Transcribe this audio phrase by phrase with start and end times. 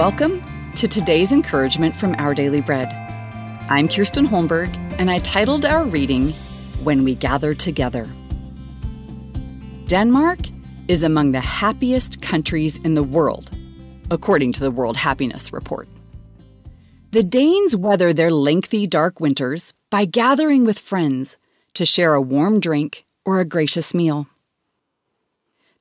[0.00, 0.42] Welcome
[0.76, 2.88] to today's encouragement from Our Daily Bread.
[3.68, 6.30] I'm Kirsten Holmberg, and I titled our reading,
[6.84, 8.08] When We Gather Together.
[9.88, 10.38] Denmark
[10.88, 13.50] is among the happiest countries in the world,
[14.10, 15.86] according to the World Happiness Report.
[17.10, 21.36] The Danes weather their lengthy dark winters by gathering with friends
[21.74, 24.28] to share a warm drink or a gracious meal.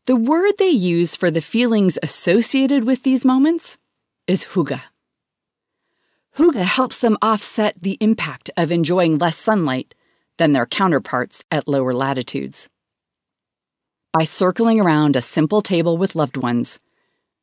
[0.08, 3.78] The word they use for the feelings associated with these moments
[4.30, 4.80] is huga.
[6.38, 9.96] Huga helps them offset the impact of enjoying less sunlight
[10.38, 12.70] than their counterparts at lower latitudes.
[14.14, 16.80] By circling around a simple table with loved ones,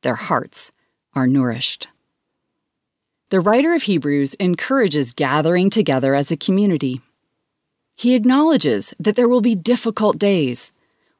[0.01, 0.71] their hearts
[1.13, 1.89] are nourished.
[3.31, 7.01] The writer of Hebrews encourages gathering together as a community.
[7.97, 10.71] He acknowledges that there will be difficult days,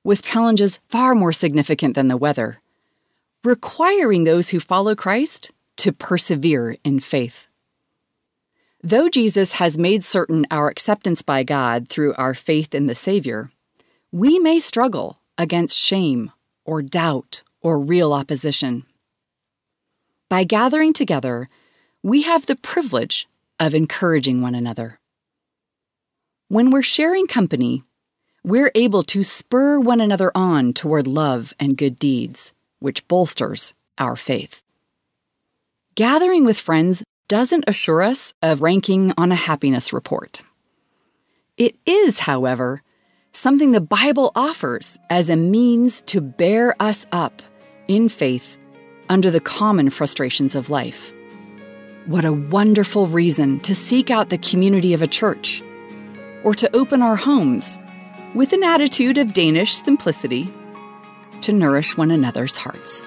[0.02, 2.62] with challenges far more significant than the weather,
[3.44, 7.48] requiring those who follow Christ to persevere in faith.
[8.84, 13.52] Though Jesus has made certain our acceptance by God through our faith in the Savior,
[14.12, 16.32] we may struggle against shame
[16.66, 18.86] or doubt or real opposition.
[20.30, 21.50] By gathering together,
[22.04, 23.28] we have the privilege
[23.60, 25.00] of encouraging one another.
[26.50, 27.84] When we're sharing company,
[28.44, 34.16] we're able to spur one another on toward love and good deeds, which bolsters our
[34.16, 34.62] faith.
[35.98, 40.44] Gathering with friends doesn't assure us of ranking on a happiness report.
[41.58, 42.84] It is, however,
[43.32, 47.42] something the Bible offers as a means to bear us up
[47.88, 48.60] in faith
[49.10, 51.12] under the common frustrations of life.
[52.06, 55.64] What a wonderful reason to seek out the community of a church,
[56.44, 57.80] or to open our homes
[58.36, 60.48] with an attitude of Danish simplicity
[61.42, 63.04] to nourish one another's hearts.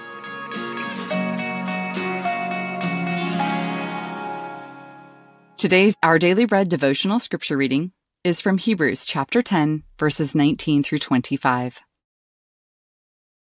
[5.61, 7.93] Today's Our Daily Bread devotional scripture reading
[8.25, 11.83] is from Hebrews chapter 10, verses 19 through 25.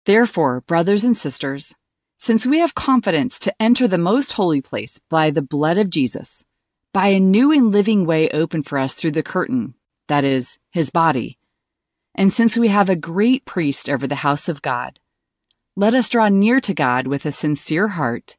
[0.04, 1.75] Therefore, brothers and sisters,
[2.19, 6.44] since we have confidence to enter the most holy place by the blood of Jesus,
[6.92, 9.72] by a new and living way open for us through the curtain,
[10.09, 11.38] that is, his body,
[12.14, 15.00] and since we have a great priest over the house of God,
[15.75, 18.36] let us draw near to God with a sincere heart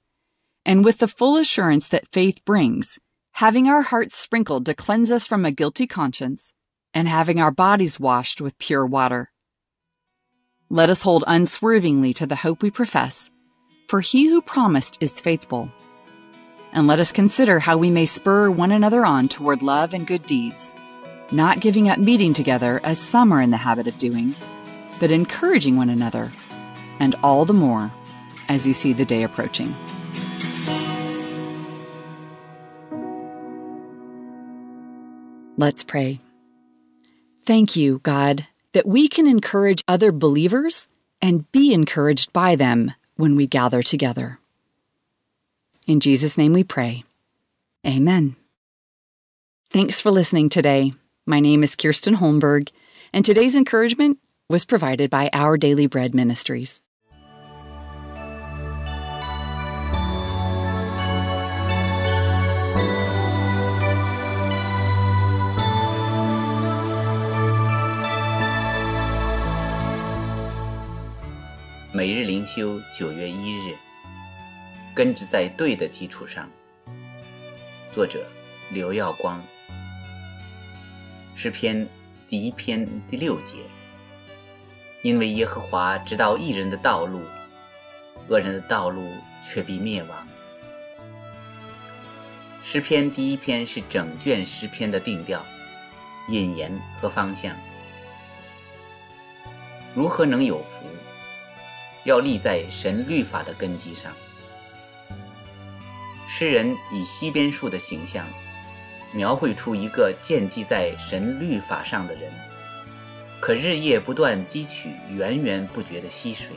[0.67, 2.99] and with the full assurance that faith brings
[3.33, 6.53] having our hearts sprinkled to cleanse us from a guilty conscience,
[6.93, 9.31] and having our bodies washed with pure water.
[10.69, 13.29] Let us hold unswervingly to the hope we profess,
[13.87, 15.69] for he who promised is faithful.
[16.71, 20.25] And let us consider how we may spur one another on toward love and good
[20.25, 20.73] deeds,
[21.31, 24.35] not giving up meeting together as some are in the habit of doing,
[24.99, 26.31] but encouraging one another,
[26.99, 27.91] and all the more
[28.47, 29.75] as you see the day approaching.
[35.61, 36.19] Let's pray.
[37.43, 40.87] Thank you, God, that we can encourage other believers
[41.21, 44.39] and be encouraged by them when we gather together.
[45.85, 47.03] In Jesus' name we pray.
[47.85, 48.37] Amen.
[49.69, 50.93] Thanks for listening today.
[51.27, 52.69] My name is Kirsten Holmberg,
[53.13, 54.17] and today's encouragement
[54.49, 56.81] was provided by Our Daily Bread Ministries.
[71.93, 73.75] 每日灵修，九月一日，
[74.95, 76.49] 根植在对的基础上。
[77.91, 78.25] 作者：
[78.69, 79.43] 刘耀光。
[81.35, 81.85] 诗篇
[82.29, 83.57] 第一篇第六节。
[85.01, 87.19] 因为耶和华知道一人的道路，
[88.29, 89.11] 恶人的道路
[89.43, 90.27] 却必灭亡。
[92.63, 95.45] 诗篇第一篇是整卷诗篇的定调、
[96.29, 96.71] 引言
[97.01, 97.53] 和方向。
[99.93, 100.85] 如何能有福？
[102.03, 104.11] 要立在神律法的根基上。
[106.27, 108.25] 诗人以西边树的形象，
[109.11, 112.31] 描绘出一个建基在神律法上的人，
[113.39, 116.55] 可日夜不断汲取源源不绝的溪水，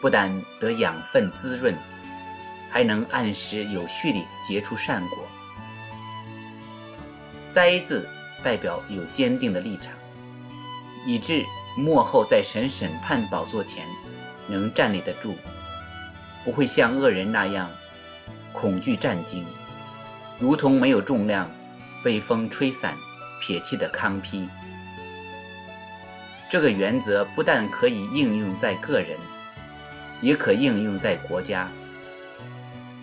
[0.00, 1.76] 不但得养分滋润，
[2.70, 5.18] 还能按时有序地结出善果。
[7.48, 8.08] 栽字
[8.42, 9.94] 代表有坚定的立场，
[11.06, 11.44] 以致。
[11.74, 13.88] 幕后在神审判宝座前，
[14.46, 15.34] 能站立得住，
[16.44, 17.70] 不会像恶人那样
[18.52, 19.42] 恐惧战惊，
[20.38, 21.50] 如同没有重量、
[22.04, 22.94] 被风吹散、
[23.40, 24.46] 撇弃的糠坯。
[26.50, 29.18] 这个原则不但可以应用在个人，
[30.20, 31.66] 也可应用在国家。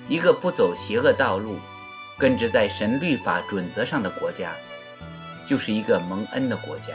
[0.08, 1.58] 一个不走邪恶道路、
[2.20, 4.52] 根植在神律法准则上的国家，
[5.44, 6.94] 就是一个蒙恩的国家。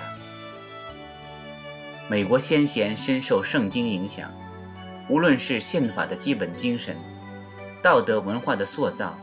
[2.06, 4.30] 美国先贤深受圣经影响，
[5.08, 6.96] 无论是宪法的基本精神、
[7.82, 9.18] 道德文化的塑造，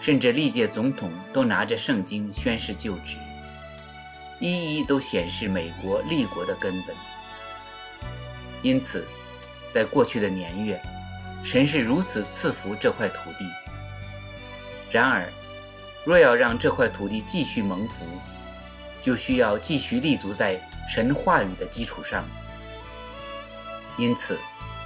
[0.00, 3.18] 甚至历届总统都拿着圣经宣誓就职，
[4.40, 6.96] 一一都显示美国立国的根本。
[8.62, 9.06] 因此，
[9.70, 10.80] 在过去的年月，
[11.44, 13.46] 神是如此赐福这块土地。
[14.90, 15.28] 然而，
[16.06, 18.06] 若要让这块土地继续蒙福，
[19.04, 20.58] 就需要继续立足在
[20.88, 22.24] 神话语的基础上。
[23.98, 24.40] 因此，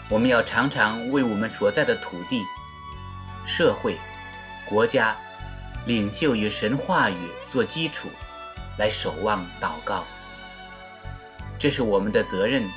[0.09, 2.43] 我们要常常为我们所在的土地、
[3.47, 3.97] 社会、
[4.69, 5.17] 国家、
[5.87, 8.09] 领袖与神话语做基础，
[8.77, 10.05] 来守望祷告。
[11.59, 12.69] 这是我们的责任。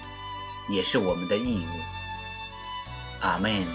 [0.70, 1.80] 也是我们的义务。
[3.20, 3.68] 阿门。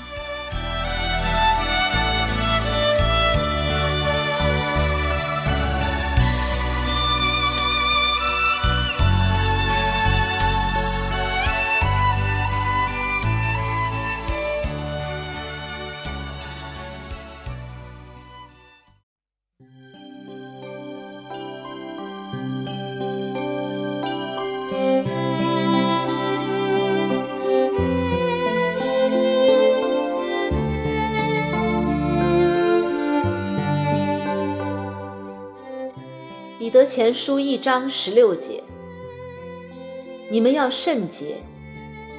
[36.66, 38.60] 彼得前书一章十六节：
[40.28, 41.36] 你们要圣洁，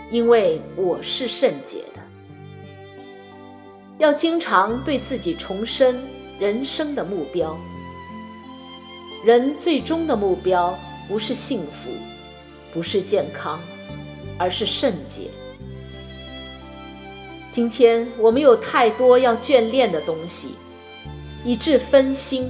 [0.09, 2.01] 因为我是圣洁的。
[3.97, 6.01] 要经常对自己重申
[6.39, 7.59] 人生的目标。
[9.25, 10.79] 人最终的目标
[11.09, 11.89] 不是幸福，
[12.71, 13.59] 不是健康，
[14.39, 15.23] 而是圣洁。
[17.51, 20.51] 今天我们有太多要眷恋的东西，
[21.43, 22.49] 以致分心。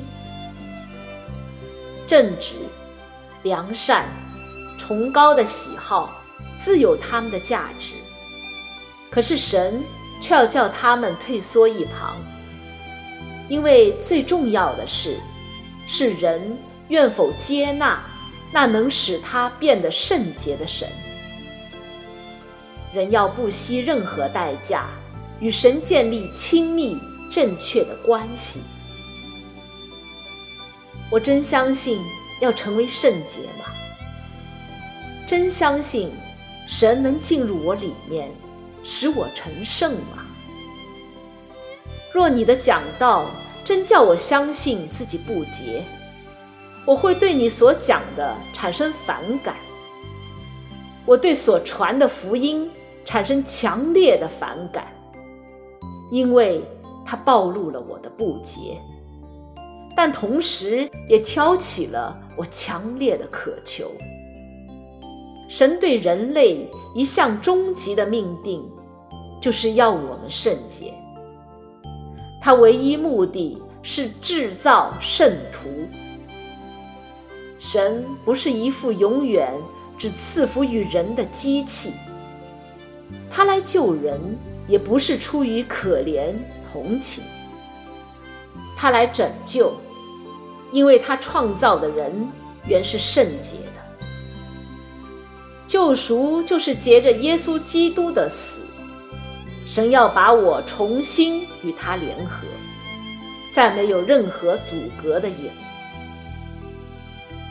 [2.07, 2.53] 正直、
[3.43, 4.05] 良善、
[4.79, 6.19] 崇高的喜好，
[6.55, 7.93] 自有他们的价值。
[9.11, 9.83] 可是神
[10.21, 12.17] 却要叫他们退缩一旁，
[13.49, 15.19] 因为最重要的是，
[15.85, 16.57] 是人
[16.87, 18.01] 愿否接纳
[18.53, 20.87] 那能使他变得圣洁的神。
[22.93, 24.85] 人要不惜任何代价，
[25.41, 26.97] 与神建立亲密
[27.29, 28.61] 正确的关系。
[31.09, 32.01] 我真相信
[32.41, 33.65] 要成为圣洁吗？
[35.25, 36.11] 真相信
[36.67, 38.29] 神能进入我里面，
[38.83, 40.25] 使我成圣吗？
[42.13, 43.29] 若你的讲道
[43.63, 45.83] 真叫我相信自己不洁，
[46.85, 49.55] 我会对你所讲的产生反感。
[51.05, 52.69] 我对所传的福音
[53.05, 54.93] 产生强烈的反感，
[56.11, 56.61] 因为
[57.05, 58.81] 它暴露了我的不洁。
[59.97, 63.91] 但同时也挑起了我强烈的渴求。
[65.49, 68.63] 神对人类一项终极的命定，
[69.41, 70.93] 就是要我们圣洁。
[72.39, 75.67] 他唯一目的是制造圣徒。
[77.57, 79.51] 神不是一副永远
[79.97, 81.93] 只赐福于人的机器。
[83.31, 84.21] 他来救人，
[84.67, 86.35] 也不是出于可怜
[86.71, 87.23] 同情。
[88.75, 89.73] 他来拯救。
[90.71, 92.29] 因为他创造的人
[92.65, 94.05] 原是圣洁的，
[95.67, 98.61] 救赎就是借着耶稣基督的死，
[99.65, 102.47] 神要把我重新与他联合，
[103.51, 105.49] 再没有任何阻隔的影。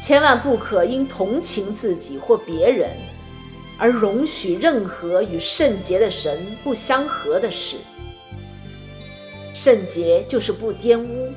[0.01, 2.91] 千万不可因同情自己或别人，
[3.79, 7.79] 而容许任何与圣洁的神不相合的事。
[9.55, 11.33] 圣洁就是不玷污。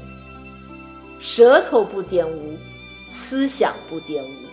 [1.20, 2.58] 舌头不玷污，
[3.10, 4.48] 思想不玷污，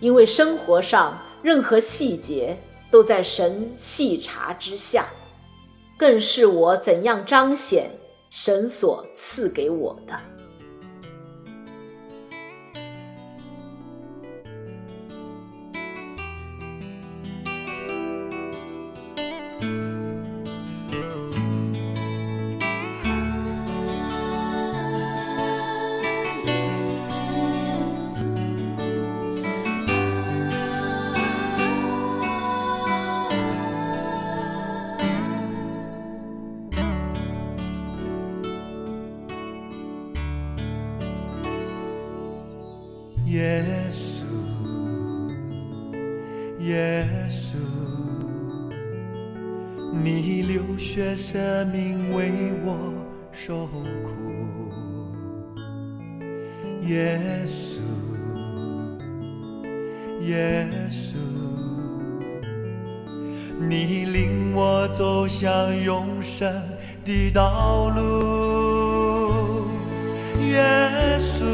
[0.00, 2.58] 因为生活上任何细节
[2.90, 5.06] 都在神细察之下，
[5.96, 7.90] 更是我怎样彰显
[8.28, 10.14] 神所赐给我的。
[43.26, 44.24] 耶稣，
[46.60, 47.56] 耶稣，
[49.92, 52.30] 你流血舍命为
[52.64, 52.94] 我
[53.32, 53.82] 受苦，
[56.86, 57.80] 耶稣，
[60.22, 61.16] 耶稣，
[63.60, 66.48] 你领我走向永生
[67.04, 69.66] 的道路，
[70.48, 71.44] 耶稣，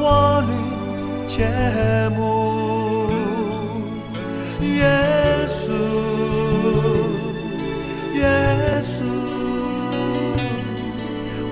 [0.00, 0.52] 我灵
[1.26, 1.44] 切
[2.16, 3.10] 慕，
[4.62, 4.84] 耶
[5.48, 5.72] 稣，
[8.14, 8.22] 耶
[8.80, 9.02] 稣，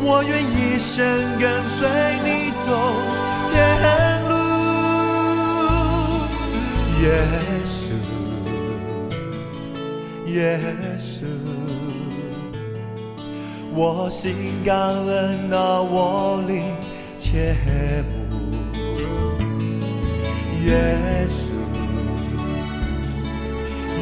[0.00, 0.94] 我愿一生
[1.40, 1.88] 跟随
[2.24, 2.28] 你
[2.64, 2.68] 走
[3.52, 3.54] 天
[4.28, 4.32] 路，
[7.02, 7.04] 耶
[7.64, 7.76] 稣，
[10.30, 10.36] 耶
[10.96, 11.24] 稣。
[13.78, 16.62] 我心感恩那我灵
[17.18, 17.56] 切
[18.08, 18.25] 慕，
[20.66, 20.73] 耶
[21.28, 21.54] 稣，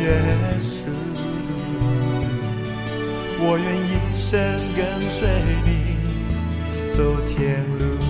[0.01, 0.07] 耶
[0.59, 0.75] 稣，
[3.39, 4.33] 我愿一生
[4.75, 4.81] 跟
[5.11, 5.29] 随
[5.67, 5.69] 你
[6.89, 8.04] 走天路。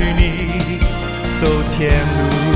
[0.00, 0.78] 与你
[1.40, 2.47] 走天路，